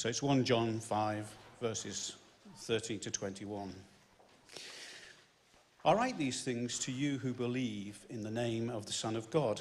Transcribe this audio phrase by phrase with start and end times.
[0.00, 1.30] So it's 1 John 5,
[1.60, 2.16] verses
[2.60, 3.70] 13 to 21.
[5.84, 9.28] I write these things to you who believe in the name of the Son of
[9.28, 9.60] God,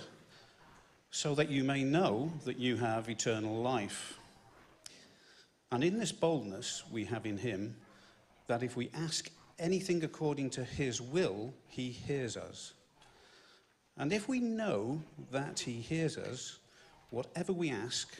[1.11, 4.17] so that you may know that you have eternal life.
[5.73, 7.75] And in this boldness we have in him,
[8.47, 9.29] that if we ask
[9.59, 12.75] anything according to his will, he hears us.
[13.97, 15.01] And if we know
[15.33, 16.59] that he hears us,
[17.09, 18.17] whatever we ask,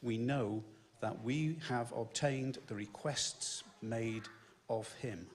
[0.00, 0.62] we know
[1.00, 4.22] that we have obtained the requests made
[4.68, 5.26] of him.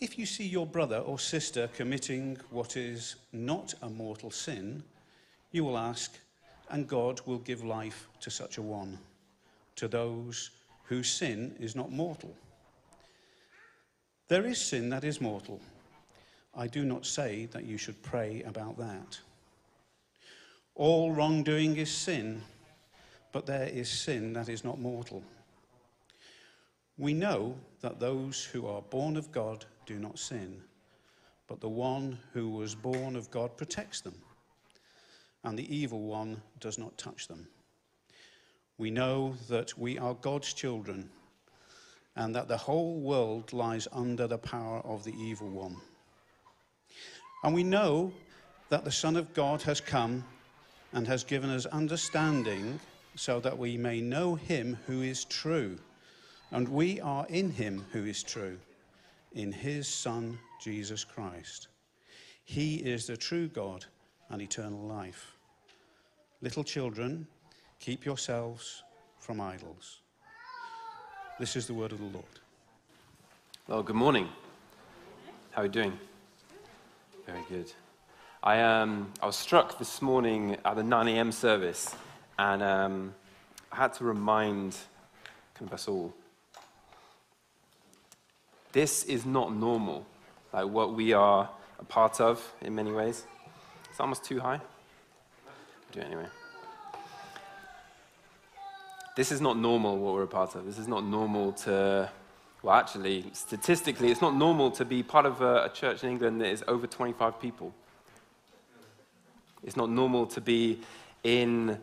[0.00, 4.82] If you see your brother or sister committing what is not a mortal sin,
[5.52, 6.18] you will ask,
[6.70, 8.98] and God will give life to such a one,
[9.76, 10.50] to those
[10.84, 12.34] whose sin is not mortal.
[14.28, 15.60] There is sin that is mortal.
[16.54, 19.20] I do not say that you should pray about that.
[20.74, 22.42] All wrongdoing is sin,
[23.32, 25.24] but there is sin that is not mortal.
[26.98, 30.62] We know that those who are born of God do not sin,
[31.48, 34.14] but the one who was born of God protects them,
[35.42, 37.48] and the evil one does not touch them.
[38.78, 41.08] We know that we are God's children,
[42.14, 45.76] and that the whole world lies under the power of the evil one.
[47.42, 48.12] And we know
[48.68, 50.24] that the Son of God has come
[50.92, 52.78] and has given us understanding
[53.14, 55.78] so that we may know him who is true.
[56.50, 58.58] And we are in him who is true,
[59.32, 61.68] in his Son, Jesus Christ.
[62.44, 63.86] He is the true God
[64.30, 65.32] and eternal life.
[66.42, 67.26] Little children,
[67.78, 68.82] keep yourselves
[69.18, 70.00] from idols.
[71.38, 72.24] This is the word of the Lord.
[73.68, 74.28] Well, good morning.
[75.52, 75.98] How are you doing?
[77.26, 77.72] Very good.
[78.42, 81.30] I, um, I was struck this morning at the 9 a.m.
[81.30, 81.94] service,
[82.38, 83.14] and um,
[83.70, 84.76] I had to remind
[85.54, 86.14] kind of us all
[88.72, 90.06] this is not normal,
[90.52, 91.48] like what we are
[91.78, 93.26] a part of in many ways.
[93.90, 94.60] It's almost too high.
[95.46, 96.26] I'll do it anyway.
[99.14, 100.64] This is not normal what we're a part of.
[100.64, 102.10] This is not normal to,
[102.62, 106.40] well, actually, statistically, it's not normal to be part of a, a church in England
[106.40, 107.74] that is over 25 people.
[109.62, 110.80] It's not normal to be
[111.24, 111.78] in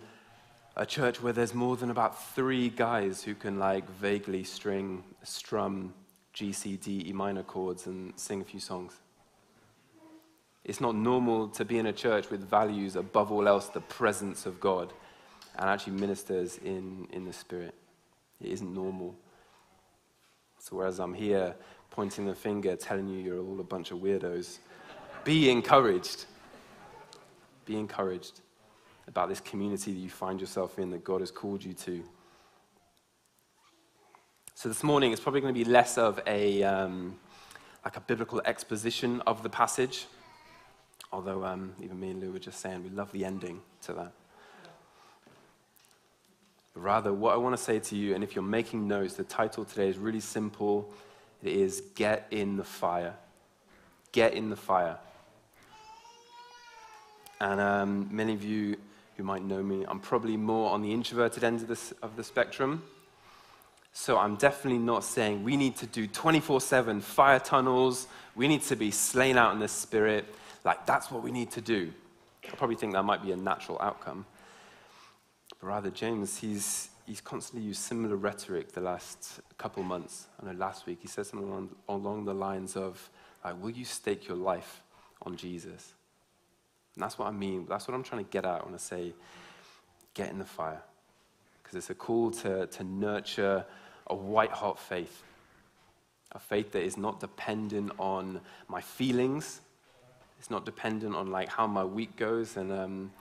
[0.80, 5.94] a church where there's more than about three guys who can like vaguely string, strum
[6.32, 8.94] G, C, D, E minor chords and sing a few songs.
[10.64, 14.46] It's not normal to be in a church with values above all else the presence
[14.46, 14.94] of God
[15.58, 17.76] and actually ministers in, in the Spirit.
[18.40, 19.18] It isn't normal.
[20.60, 21.56] So, whereas I'm here
[21.92, 24.60] pointing the finger, telling you you're all a bunch of weirdos,
[25.26, 26.24] be encouraged.
[27.66, 28.40] Be encouraged
[29.10, 32.04] about this community that you find yourself in, that God has called you to.
[34.54, 37.18] So this morning it's probably going to be less of a um,
[37.84, 40.06] like a biblical exposition of the passage,
[41.12, 44.12] although um, even me and Lou were just saying we love the ending to that.
[46.74, 49.24] But rather, what I want to say to you, and if you're making notes, the
[49.24, 50.94] title today is really simple.
[51.42, 53.16] It is Get in the Fire.
[54.12, 54.98] Get in the Fire.
[57.42, 58.76] And um, many of you
[59.20, 62.24] who might know me, I'm probably more on the introverted end of, this, of the
[62.24, 62.82] spectrum.
[63.92, 68.62] So I'm definitely not saying we need to do 24 7 fire tunnels, we need
[68.64, 70.24] to be slain out in the spirit.
[70.64, 71.92] Like, that's what we need to do.
[72.46, 74.26] I probably think that might be a natural outcome.
[75.60, 80.28] But rather, James, he's, he's constantly used similar rhetoric the last couple months.
[80.42, 83.10] I know last week he said something along, along the lines of,
[83.44, 84.82] like, Will you stake your life
[85.24, 85.94] on Jesus?
[87.00, 87.66] And that's what I mean.
[87.70, 89.14] That's what I'm trying to get at when I say,
[90.16, 90.82] Get in the fire.
[91.64, 93.66] Because it's a call to, to nurture
[94.08, 95.24] a white hot faith.
[96.34, 99.62] A faith that is not dependent on my feelings.
[100.40, 103.12] It's not dependent on like how my week goes and um,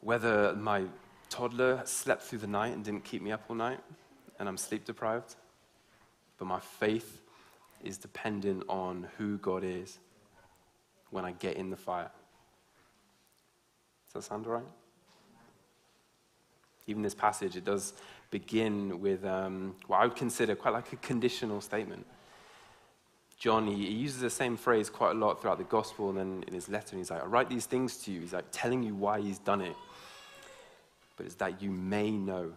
[0.00, 0.84] whether my
[1.30, 3.80] toddler slept through the night and didn't keep me up all night
[4.38, 5.34] and I'm sleep deprived.
[6.38, 7.22] But my faith
[7.82, 9.98] is dependent on who God is
[11.10, 12.12] when I get in the fire.
[14.12, 14.62] Does that sound right?
[16.86, 17.94] Even this passage, it does
[18.30, 22.04] begin with um, what I would consider quite like a conditional statement.
[23.38, 26.44] John, he, he, uses the same phrase quite a lot throughout the gospel and then
[26.46, 28.20] in his letter, and he's like, I write these things to you.
[28.20, 29.76] He's like telling you why he's done it.
[31.16, 32.52] But it's that you may know,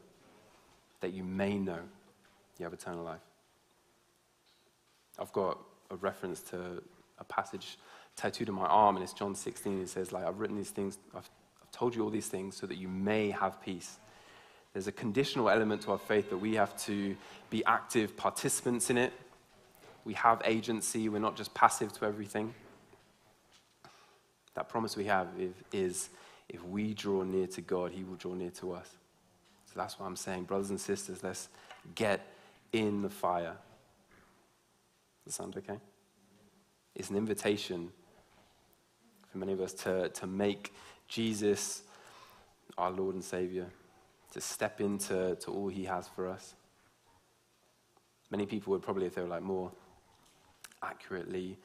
[1.00, 1.80] that you may know
[2.58, 3.22] you have eternal life.
[5.18, 5.58] I've got
[5.90, 6.84] a reference to
[7.18, 7.78] a passage
[8.16, 9.81] tattooed on my arm, and it's John 16.
[9.81, 11.30] It says, like, I've written these things, I've
[11.75, 13.98] told you all these things so that you may have peace
[14.74, 17.16] There's a conditional element to our faith that we have to
[17.50, 19.13] be active participants in it.
[20.04, 22.54] We have agency, we're not just passive to everything.
[24.56, 25.27] That promise we have
[25.72, 26.10] is
[26.50, 28.89] if we draw near to God, He will draw near to us.
[29.68, 30.44] So that's what I'm saying.
[30.44, 31.48] Brothers and sisters, let's
[31.95, 32.19] get
[32.74, 33.56] in the fire.
[35.24, 35.80] Does that sound okay?
[36.95, 37.92] It's an invitation
[39.31, 40.74] for many of us to, to make
[41.07, 41.84] Jesus
[42.78, 43.68] our Lord and Savior,
[44.34, 46.56] to step into to all He has for us.
[48.31, 49.72] Many people would probably, if they were like more
[50.84, 51.57] accurately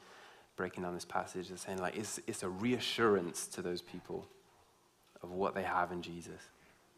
[0.55, 4.27] breaking down this passage, and saying like it's, it's a reassurance to those people
[5.23, 6.41] of what they have in Jesus,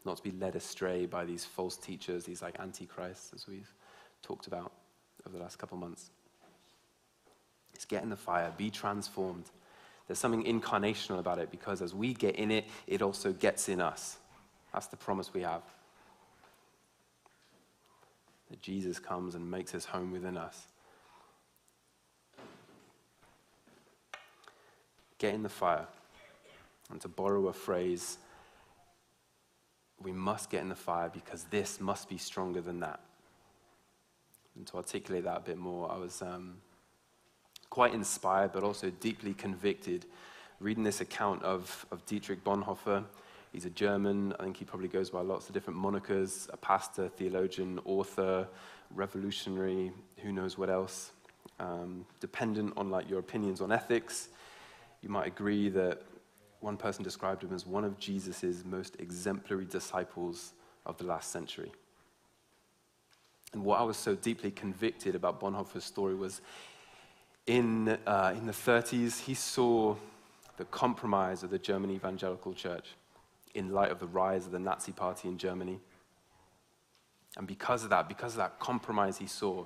[0.04, 3.72] not to be led astray by these false teachers, these like antichrists, as we've
[4.22, 4.72] talked about
[5.26, 6.10] over the last couple months.
[7.74, 9.50] It's get in the fire, be transformed.
[10.06, 13.80] There's something incarnational about it because as we get in it, it also gets in
[13.80, 14.18] us.
[14.72, 15.62] That's the promise we have.
[18.50, 20.66] That Jesus comes and makes his home within us.
[25.18, 25.86] Get in the fire.
[26.90, 28.18] And to borrow a phrase,
[30.02, 33.00] we must get in the fire because this must be stronger than that.
[34.54, 36.58] And to articulate that a bit more, I was um,
[37.74, 40.06] quite inspired, but also deeply convicted,
[40.60, 43.02] reading this account of, of Dietrich Bonhoeffer.
[43.50, 44.32] He's a German.
[44.38, 48.46] I think he probably goes by lots of different monikers a pastor, theologian, author,
[48.94, 51.10] revolutionary, who knows what else.
[51.58, 54.28] Um, dependent on like your opinions on ethics,
[55.02, 56.00] you might agree that
[56.60, 60.52] one person described him as one of Jesus' most exemplary disciples
[60.86, 61.72] of the last century.
[63.52, 66.40] And what I was so deeply convicted about Bonhoeffer's story was
[67.46, 69.96] in, uh, in the 30s, he saw
[70.56, 72.94] the compromise of the German evangelical church
[73.54, 75.78] in light of the rise of the Nazi party in Germany.
[77.36, 79.64] And because of that, because of that compromise he saw,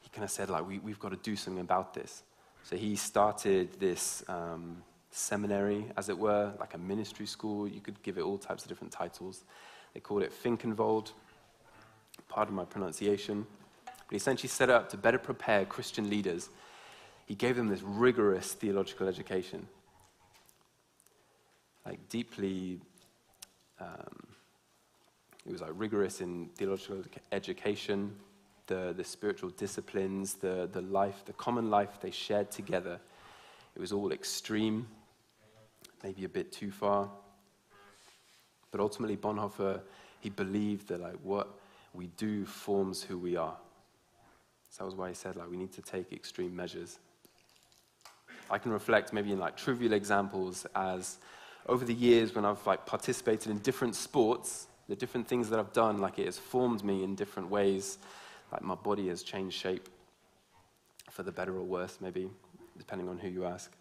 [0.00, 2.22] he kind of said, like, we, we've got to do something about this.
[2.64, 7.68] So he started this um, seminary, as it were, like a ministry school.
[7.68, 9.44] You could give it all types of different titles.
[9.94, 11.12] They called it Finkenwald.
[12.28, 13.46] Pardon my pronunciation.
[13.84, 16.50] But he essentially set it up to better prepare Christian leaders
[17.26, 19.66] he gave them this rigorous theological education.
[21.84, 22.80] Like, deeply,
[23.80, 24.26] um,
[25.44, 27.02] it was like rigorous in theological
[27.32, 28.16] education,
[28.66, 32.98] the, the spiritual disciplines, the, the life, the common life they shared together.
[33.74, 34.86] It was all extreme,
[36.02, 37.10] maybe a bit too far.
[38.70, 39.80] But ultimately, Bonhoeffer,
[40.20, 41.48] he believed that like what
[41.94, 43.56] we do forms who we are.
[44.70, 46.98] So that was why he said like we need to take extreme measures.
[48.50, 51.18] I can reflect maybe in like trivial examples as
[51.68, 55.72] over the years when I've like participated in different sports, the different things that I've
[55.72, 57.98] done, like it has formed me in different ways.
[58.52, 59.88] Like my body has changed shape
[61.10, 62.30] for the better or worse, maybe,
[62.78, 63.72] depending on who you ask.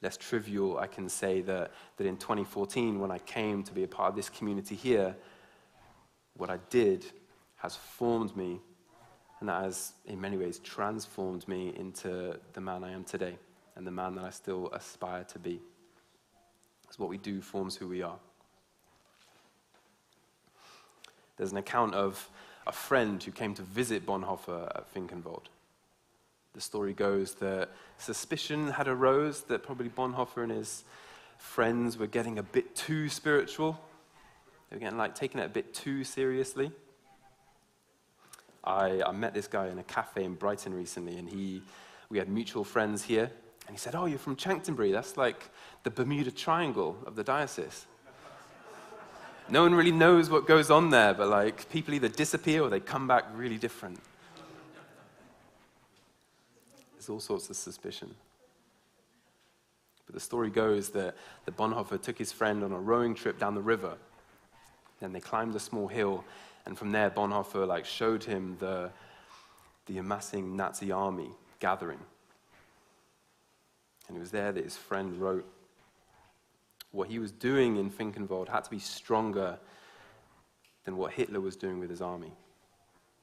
[0.00, 3.88] Less trivial, I can say that, that in 2014, when I came to be a
[3.88, 5.16] part of this community here,
[6.36, 7.04] what I did
[7.56, 8.60] has formed me
[9.40, 13.36] and that has, in many ways, transformed me into the man I am today
[13.76, 15.60] and the man that I still aspire to be.
[16.82, 18.18] Because what we do forms who we are.
[21.36, 22.28] There's an account of
[22.66, 25.44] a friend who came to visit Bonhoeffer at Finkenwald.
[26.54, 30.82] The story goes that suspicion had arose that probably Bonhoeffer and his
[31.38, 33.78] friends were getting a bit too spiritual.
[34.68, 36.72] They were getting like taking it a bit too seriously.
[38.64, 41.62] I, I met this guy in a cafe in Brighton recently, and he,
[42.10, 43.30] we had mutual friends here.
[43.66, 44.92] And he said, Oh, you're from Chanctonbury.
[44.92, 45.50] That's like
[45.82, 47.86] the Bermuda Triangle of the diocese.
[49.48, 52.80] no one really knows what goes on there, but like people either disappear or they
[52.80, 54.00] come back really different.
[56.94, 58.14] There's all sorts of suspicion.
[60.06, 63.54] But the story goes that, that Bonhoeffer took his friend on a rowing trip down
[63.54, 63.98] the river.
[65.00, 66.24] Then they climbed a small hill
[66.66, 68.90] and from there, Bonhoeffer like showed him the,
[69.86, 72.00] the amassing Nazi army gathering.
[74.08, 75.46] And it was there that his friend wrote,
[76.90, 79.58] what he was doing in Finkenwald had to be stronger
[80.84, 82.32] than what Hitler was doing with his army.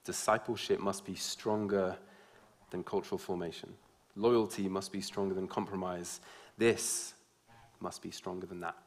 [0.04, 1.96] Discipleship must be stronger
[2.70, 3.74] than cultural formation.
[4.16, 6.22] Loyalty must be stronger than compromise.
[6.58, 7.16] This
[7.80, 8.78] must be stronger than that.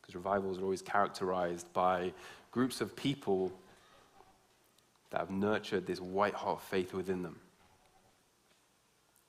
[0.00, 2.12] Because revivals are always characterized by
[2.52, 3.52] groups of people
[5.10, 7.38] that have nurtured this white hot faith within them.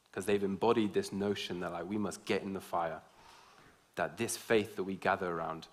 [0.10, 3.00] Because they've embodied this notion that like we must get in the fire.
[3.96, 5.68] That this faith that we gather around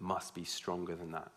[0.00, 1.30] must be stronger than that.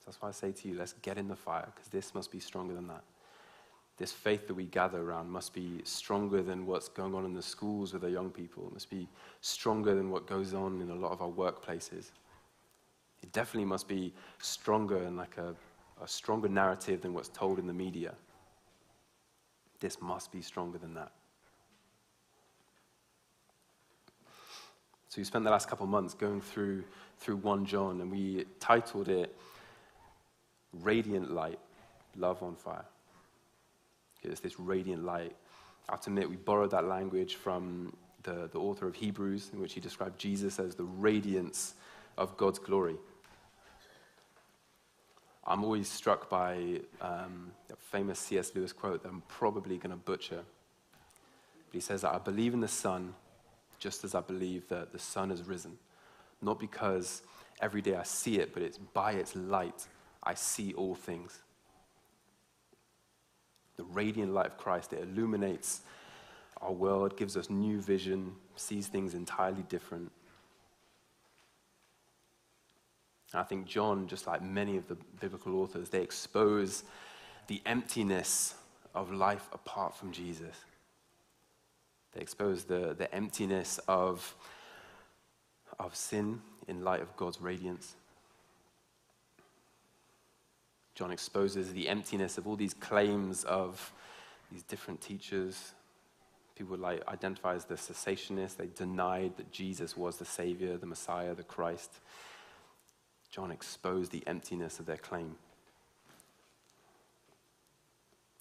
[0.00, 2.30] So that's why I say to you, let's get in the fire, because this must
[2.30, 3.04] be stronger than that.
[3.98, 7.42] This faith that we gather around must be stronger than what's going on in the
[7.42, 8.66] schools with our young people.
[8.66, 9.08] It must be
[9.40, 12.10] stronger than what goes on in a lot of our workplaces.
[13.22, 15.54] It definitely must be stronger and like a,
[16.02, 18.14] a stronger narrative than what's told in the media.
[19.80, 21.12] This must be stronger than that.
[25.08, 26.84] So we spent the last couple of months going through
[27.18, 29.36] through 1 John and we titled it
[30.80, 31.58] Radiant Light,
[32.16, 32.84] Love on Fire.
[34.22, 35.34] It's this radiant light.
[35.88, 39.60] I have to admit, we borrowed that language from the, the author of Hebrews, in
[39.60, 41.74] which he described Jesus as the radiance
[42.16, 42.96] of God's glory.
[45.44, 48.52] I'm always struck by um, a famous C.S.
[48.54, 50.42] Lewis quote that I'm probably going to butcher.
[51.66, 53.14] But he says that I believe in the sun
[53.78, 55.76] just as I believe that the sun has risen.
[56.40, 57.22] Not because
[57.60, 59.86] every day I see it, but it's by its light
[60.22, 61.42] I see all things.
[63.76, 65.80] The radiant light of Christ, it illuminates
[66.60, 70.12] our world, gives us new vision, sees things entirely different.
[73.32, 76.84] And I think John, just like many of the biblical authors, they expose
[77.46, 78.54] the emptiness
[78.94, 80.54] of life apart from Jesus.
[82.14, 84.34] They expose the, the emptiness of,
[85.78, 87.94] of sin in light of God's radiance.
[90.94, 93.92] John exposes the emptiness of all these claims of
[94.50, 95.72] these different teachers.
[96.54, 98.56] People like identify as the secessionists.
[98.56, 101.90] They denied that Jesus was the Savior, the Messiah, the Christ.
[103.32, 105.36] John exposed the emptiness of their claim.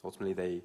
[0.03, 0.62] Ultimately, they,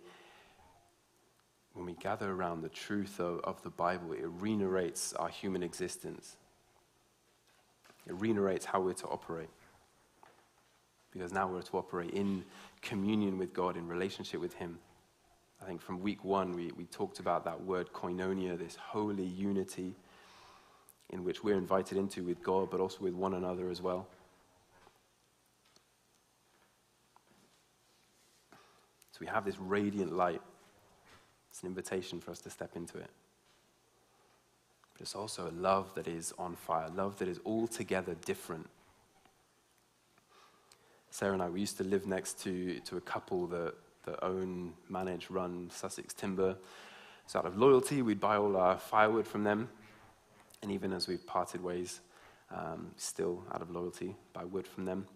[1.75, 6.37] when we gather around the truth of, of the Bible, it re-narrates our human existence.
[8.07, 9.51] It re-narrates how we're to operate.
[11.13, 12.45] Because now we're to operate in
[12.83, 14.79] communion with God, in relationship with Him.
[15.63, 19.95] I think from week one, we, we talked about that word koinonia, this holy unity
[21.11, 24.09] in which we're invited into with God, but also with one another as well.
[29.17, 30.43] So we have this radiant light
[31.57, 33.09] it's an invitation for us to step into it.
[34.93, 38.69] But it's also a love that is on fire, love that is altogether different.
[41.09, 43.73] Sarah and I, we used to live next to, to a couple that,
[44.05, 46.59] that own, manage, run Sussex Timber.
[47.27, 49.71] So out of loyalty, we'd buy all our firewood from them.
[50.61, 52.01] And even as we've parted ways,
[52.55, 55.07] um, still out of loyalty, buy wood from them.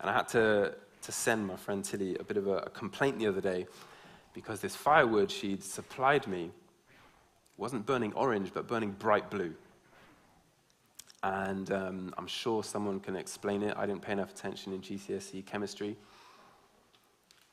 [0.00, 3.18] And I had to, to send my friend Tilly a bit of a, a complaint
[3.18, 3.66] the other day
[4.34, 6.50] because this firewood she'd supplied me
[7.56, 9.52] wasn't burning orange, but burning bright blue.
[11.22, 13.76] And um, I'm sure someone can explain it.
[13.76, 15.96] I didn't pay enough attention in GCSE chemistry.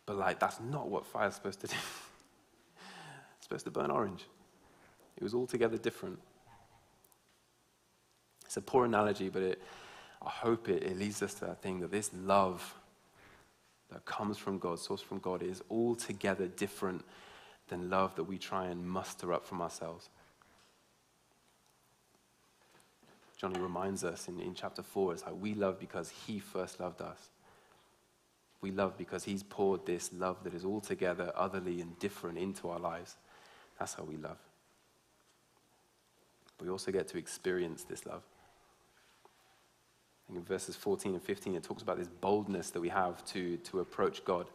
[0.05, 1.73] But, like, that's not what fire's supposed to do.
[3.37, 4.25] it's supposed to burn orange.
[5.17, 6.19] It was altogether different.
[8.45, 9.61] It's a poor analogy, but it,
[10.21, 12.75] I hope it, it leads us to that thing that this love
[13.91, 17.03] that comes from God, source from God, is altogether different
[17.67, 20.09] than love that we try and muster up from ourselves.
[23.37, 27.01] Johnny reminds us in, in chapter 4 it's like we love because he first loved
[27.01, 27.29] us.
[28.61, 32.79] We love because he's poured this love that is altogether otherly and different into our
[32.79, 33.15] lives.
[33.77, 34.37] That's how we love.
[36.61, 38.23] We also get to experience this love
[40.34, 43.79] in verses 14 and 15, it talks about this boldness that we have to, to
[43.79, 44.48] approach God.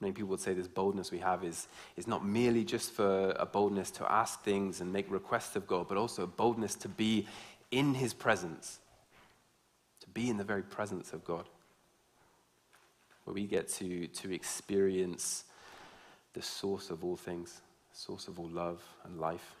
[0.00, 3.46] Many people would say this boldness we have is, is not merely just for a
[3.46, 7.26] boldness to ask things and make requests of God, but also a boldness to be
[7.70, 8.80] in His presence,
[10.00, 11.48] to be in the very presence of God,
[13.24, 15.44] where we get to, to experience
[16.34, 17.62] the source of all things,
[17.92, 19.54] source of all love and life.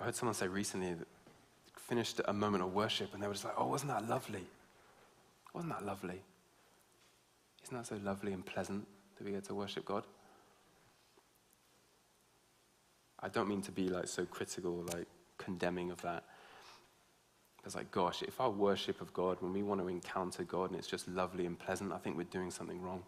[0.00, 1.06] I heard someone say recently that
[1.76, 4.46] finished a moment of worship and they were just like, oh, wasn't that lovely?
[5.52, 6.22] Wasn't that lovely?
[7.64, 8.86] Isn't that so lovely and pleasant
[9.18, 10.04] that we get to worship God?
[13.22, 16.24] I don't mean to be like so critical, like condemning of that.
[17.66, 20.78] It's like, gosh, if our worship of God, when we want to encounter God and
[20.78, 23.02] it's just lovely and pleasant, I think we're doing something wrong.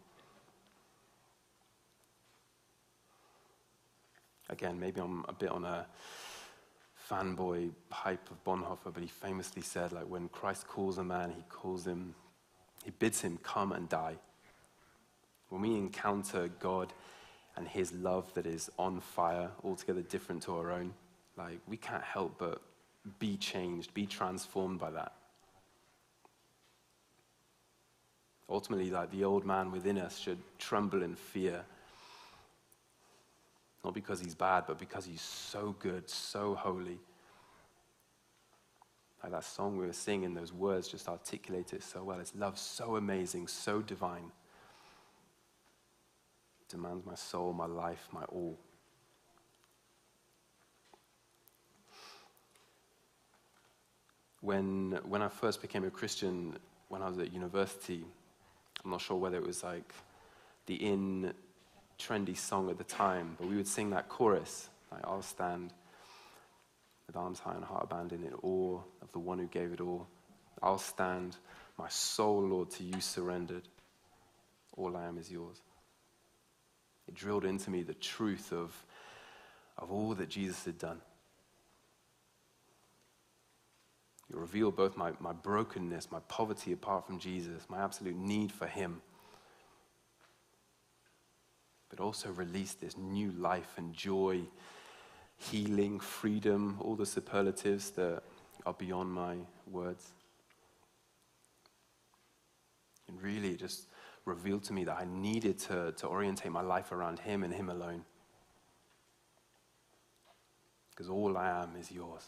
[4.50, 5.86] Again, maybe I'm a bit on a
[7.12, 11.42] fanboy hype of Bonhoeffer, but he famously said, like, when Christ calls a man, he
[11.48, 12.14] calls him,
[12.84, 14.16] he bids him come and die.
[15.50, 16.92] When we encounter God
[17.56, 20.94] and his love that is on fire, altogether different to our own.
[21.36, 22.62] Like, we can't help but
[23.18, 25.12] be changed, be transformed by that.
[28.48, 31.64] Ultimately, like the old man within us should tremble in fear.
[33.84, 37.00] Not because he's bad, but because he's so good, so holy.
[39.22, 42.18] Like that song we were singing, those words just articulate it so well.
[42.20, 44.30] It's love so amazing, so divine.
[46.68, 48.58] Demands my soul, my life, my all.
[54.40, 56.56] When, when I first became a Christian,
[56.88, 58.04] when I was at university,
[58.84, 59.94] I'm not sure whether it was like
[60.66, 61.32] the in
[61.98, 65.72] trendy song at the time, but we would sing that chorus, like, I'll stand
[67.06, 70.06] with arms high and heart abandoned in awe of the one who gave it all.
[70.62, 71.36] I'll stand,
[71.78, 73.68] my soul, Lord, to you surrendered.
[74.76, 75.60] All I am is yours.
[77.08, 78.74] It drilled into me the truth of,
[79.76, 81.00] of all that Jesus had done.
[84.30, 88.66] It revealed both my, my brokenness, my poverty apart from Jesus, my absolute need for
[88.66, 89.02] Him,
[91.94, 94.40] but also released this new life and joy,
[95.36, 98.22] healing, freedom, all the superlatives that
[98.64, 99.36] are beyond my
[99.70, 100.12] words.
[103.08, 103.88] And really, it just
[104.24, 107.68] revealed to me that I needed to, to orientate my life around Him and Him
[107.68, 108.04] alone.
[110.90, 112.26] Because all I am is yours.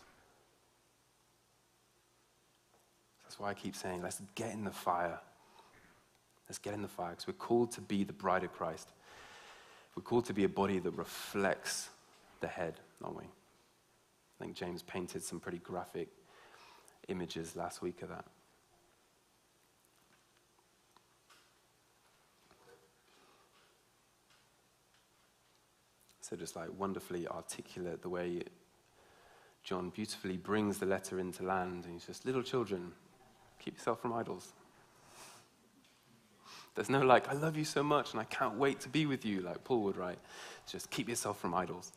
[3.23, 5.21] That's why I keep saying, let's get in the fire.
[6.51, 8.91] Let's get in the fire because we're called to be the bride of Christ.
[9.97, 11.91] We're called to be a body that reflects
[12.41, 13.25] the head, aren't we?
[13.25, 16.09] I think James painted some pretty graphic
[17.09, 18.25] images last week of that.
[26.21, 28.43] So, just like wonderfully articulate the way
[29.63, 32.93] John beautifully brings the letter into land, and he's just, little children,
[33.65, 34.53] Keep yourself from idols.
[36.75, 39.25] There's no like, I love you so much and I can't wait to be with
[39.25, 40.19] you, like Paul would write.
[40.67, 41.93] Just keep yourself from idols.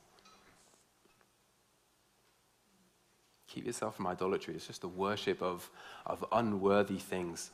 [3.48, 4.54] Keep yourself from idolatry.
[4.54, 5.70] It's just the worship of,
[6.06, 7.50] of unworthy things.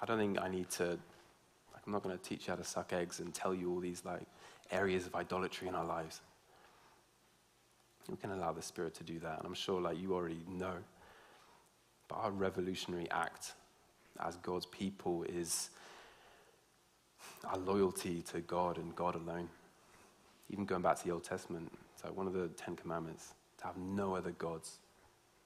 [0.00, 2.64] I don't think I need to, like, I'm not going to teach you how to
[2.64, 4.22] suck eggs and tell you all these like
[4.70, 6.20] areas of idolatry in our lives.
[8.10, 9.38] We can allow the Spirit to do that.
[9.38, 10.74] And I'm sure like you already know.
[12.08, 13.54] But our revolutionary act
[14.22, 15.70] as God's people is
[17.44, 19.48] our loyalty to God and God alone.
[20.50, 23.64] Even going back to the Old Testament, it's like one of the Ten Commandments to
[23.64, 24.78] have no other gods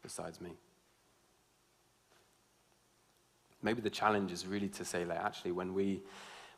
[0.02, 0.50] besides me.
[3.62, 6.00] Maybe the challenge is really to say, like, actually, when we,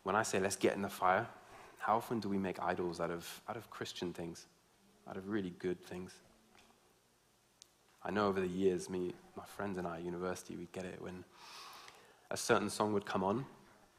[0.02, 1.26] when I say let's get in the fire,
[1.78, 4.46] how often do we make idols out of, out of Christian things,
[5.08, 6.12] out of really good things?
[8.02, 11.00] I know over the years, me, my friends and I at university, we'd get it
[11.00, 11.24] when
[12.30, 13.44] a certain song would come on.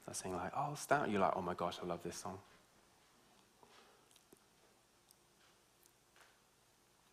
[0.07, 2.39] I saying like, "Oh, stand!" You're like, "Oh my gosh, I love this song."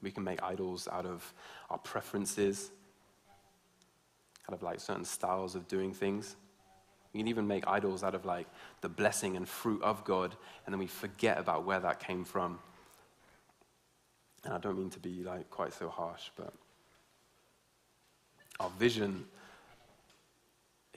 [0.01, 1.33] We can make idols out of
[1.71, 2.71] our preferences,
[4.49, 6.37] out of like certain styles of doing things.
[7.13, 8.47] We can even make idols out of like
[8.81, 12.59] the blessing and fruit of God, and then we forget about where that came from.
[14.45, 16.53] And I don't mean to be like quite so harsh, but
[18.61, 19.27] our vision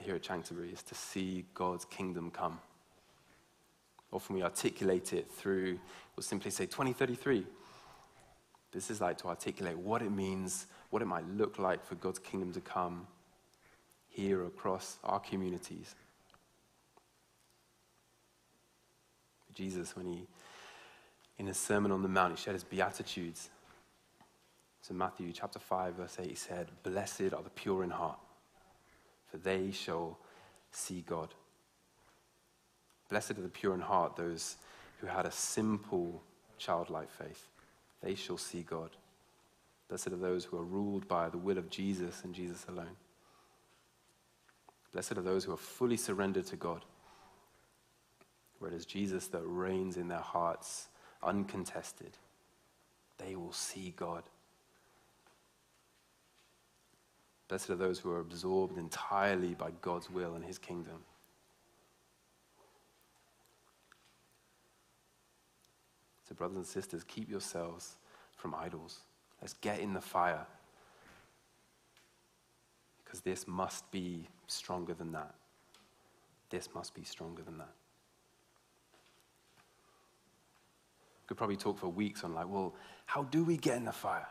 [0.02, 2.58] here at Chanctonbury is to see God's kingdom come.
[4.12, 5.78] Often we articulate it through,
[6.14, 7.46] we'll simply say 2033.
[8.72, 12.18] This is like to articulate what it means, what it might look like for God's
[12.18, 13.06] kingdom to come
[14.08, 15.94] here across our communities.
[19.54, 20.26] Jesus, when he,
[21.38, 23.50] in his Sermon on the Mount, he shared his Beatitudes.
[24.80, 28.18] So, Matthew chapter 5, verse 8, he said, Blessed are the pure in heart,
[29.32, 30.18] for they shall
[30.70, 31.34] see God.
[33.08, 34.56] Blessed are the pure in heart, those
[35.00, 36.22] who had a simple,
[36.58, 37.48] childlike faith.
[38.02, 38.90] They shall see God.
[39.88, 42.96] Blessed are those who are ruled by the will of Jesus and Jesus alone.
[44.92, 46.84] Blessed are those who are fully surrendered to God,
[48.58, 50.88] where it is Jesus that reigns in their hearts
[51.22, 52.18] uncontested.
[53.16, 54.24] They will see God.
[57.52, 61.00] Blessed are those who are absorbed entirely by God's will and his kingdom.
[66.26, 67.96] So, brothers and sisters, keep yourselves
[68.36, 69.00] from idols.
[69.42, 70.46] Let's get in the fire.
[73.04, 75.34] Because this must be stronger than that.
[76.48, 77.74] This must be stronger than that.
[81.26, 84.28] Could probably talk for weeks on, like, well, how do we get in the fire?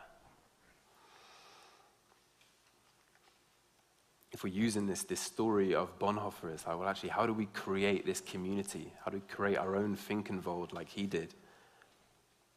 [4.32, 7.46] If we're using this, this story of Bonhoeffer, it's like, well, actually, how do we
[7.46, 8.92] create this community?
[9.04, 11.34] How do we create our own Finkenwald like he did?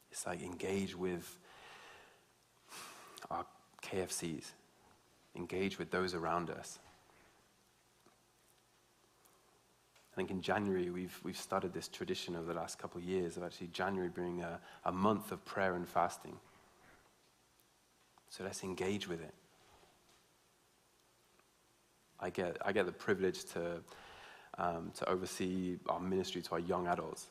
[0.10, 1.38] It's like engage with
[3.30, 3.46] our
[3.84, 4.52] KFCs,
[5.36, 6.80] engage with those around us.
[10.14, 13.36] I think in January, we've, we've started this tradition over the last couple of years
[13.36, 16.38] of actually January being a, a month of prayer and fasting.
[18.30, 19.34] So let's engage with it.
[22.26, 23.82] I get, I get the privilege to,
[24.58, 27.28] um, to oversee our ministry to our young adults.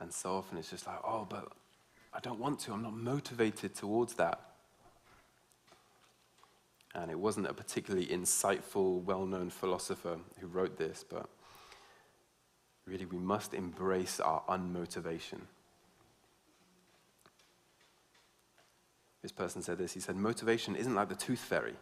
[0.00, 1.52] And so often it's just like, oh, but
[2.14, 2.72] I don't want to.
[2.72, 4.40] I'm not motivated towards that.
[6.94, 11.28] And it wasn't a particularly insightful, well known philosopher who wrote this, but
[12.86, 15.40] really we must embrace our unmotivation.
[19.20, 19.92] This person said this.
[19.92, 21.74] He said, Motivation isn't like the tooth fairy.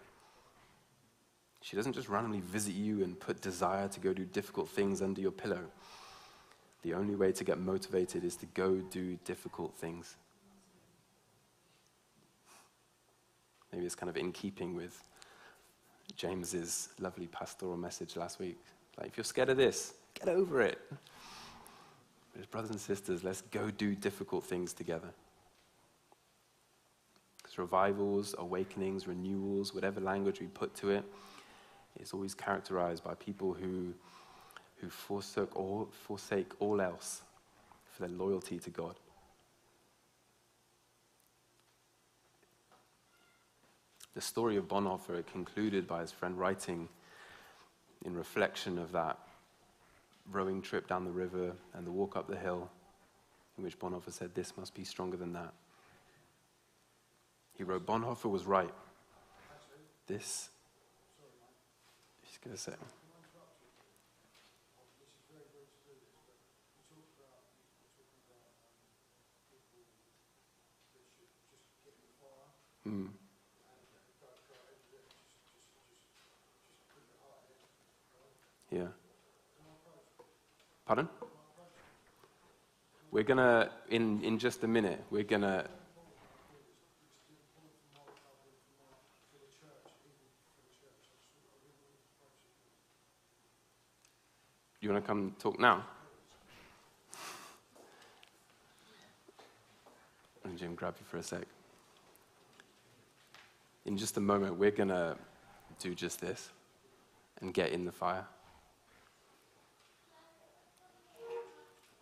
[1.63, 5.21] She doesn't just randomly visit you and put desire to go do difficult things under
[5.21, 5.63] your pillow.
[6.83, 10.17] The only way to get motivated is to go do difficult things.
[13.73, 15.03] Maybe it's kind of in keeping with
[16.17, 18.59] James's lovely pastoral message last week.
[18.99, 20.79] Like, if you're scared of this, get over it.
[22.33, 25.09] But as brothers and sisters, let's go do difficult things together.
[27.39, 31.05] Because revivals, awakenings, renewals, whatever language we put to it,
[32.01, 33.95] is always characterized by people who,
[34.81, 37.23] who forsake, all, forsake all else
[37.91, 38.95] for their loyalty to God.
[44.15, 46.89] The story of Bonhoeffer concluded by his friend writing
[48.05, 49.19] in reflection of that
[50.31, 52.71] rowing trip down the river and the walk up the hill,
[53.57, 55.53] in which Bonhoeffer said, This must be stronger than that.
[57.57, 58.73] He wrote, Bonhoeffer was right.
[60.07, 60.51] This
[62.45, 62.73] going to say.
[72.87, 73.09] Mm.
[78.73, 78.87] Yeah.
[80.85, 81.09] Pardon?
[83.13, 85.67] We're going to, in, in just a minute, we're going to
[95.03, 95.85] to come talk now?
[100.45, 101.47] And Jim, grab you for a sec.
[103.85, 105.17] In just a moment, we're going to
[105.81, 106.51] do just this
[107.41, 108.25] and get in the fire.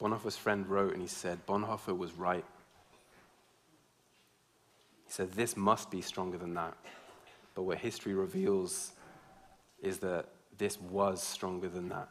[0.00, 2.44] Bonhoeffer's friend wrote and he said, Bonhoeffer was right.
[5.06, 6.76] He said, This must be stronger than that.
[7.54, 8.92] But what history reveals
[9.82, 12.08] is that this was stronger than that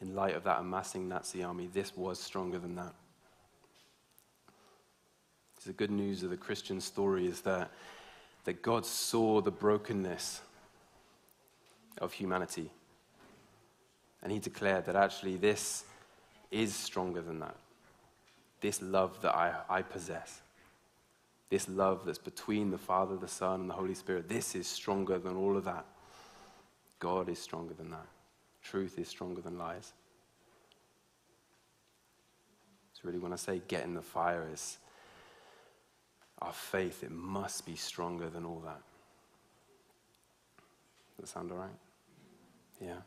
[0.00, 2.94] in light of that amassing Nazi army, this was stronger than that.
[5.66, 7.70] The good news of the Christian story is that,
[8.44, 10.40] that God saw the brokenness
[12.00, 12.70] of humanity.
[14.22, 15.84] And he declared that actually this
[16.50, 17.56] is stronger than that.
[18.60, 20.40] This love that I, I possess,
[21.50, 25.18] this love that's between the Father, the Son, and the Holy Spirit, this is stronger
[25.18, 25.84] than all of that.
[26.98, 28.06] God is stronger than that.
[28.68, 29.92] Truth is stronger than lies.
[32.92, 34.76] So, really, when I say get in the fire, is
[36.42, 38.82] our faith, it must be stronger than all that.
[41.16, 41.70] Does that sound all right?
[42.78, 42.98] Yeah.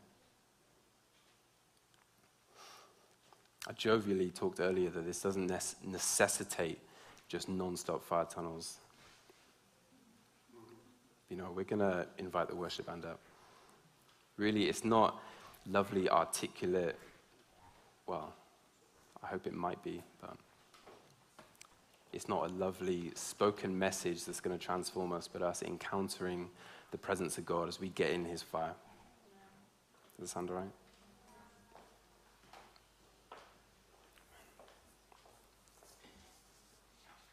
[3.68, 5.46] I jovially talked earlier that this doesn't
[5.86, 6.80] necessitate
[7.28, 8.78] just non stop fire tunnels.
[11.30, 13.20] You know, we're going to invite the worship band up.
[14.36, 15.22] Really, it's not
[15.70, 16.98] lovely, articulate,
[18.06, 18.32] well,
[19.22, 20.36] I hope it might be, but
[22.12, 26.48] it's not a lovely spoken message that's going to transform us, but us encountering
[26.90, 28.74] the presence of God as we get in His fire.
[30.18, 30.70] Does that sound all right?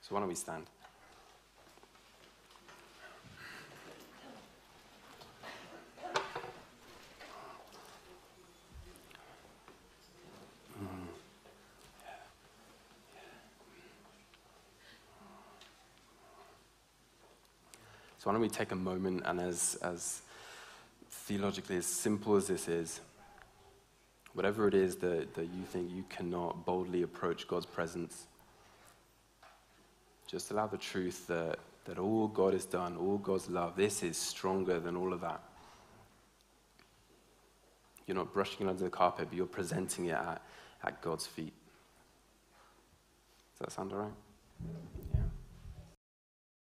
[0.01, 0.65] So, why don't we stand?
[18.29, 20.21] Why don't we take a moment and as, as
[21.09, 23.01] theologically as simple as this is,
[24.35, 28.27] whatever it is that, that you think you cannot boldly approach God's presence,
[30.27, 34.15] just allow the truth that, that all God has done, all God's love, this is
[34.15, 35.41] stronger than all of that.
[38.05, 40.43] You're not brushing it under the carpet, but you're presenting it at,
[40.83, 41.53] at God's feet.
[43.57, 44.13] Does that sound all right?
[45.15, 45.18] Yeah.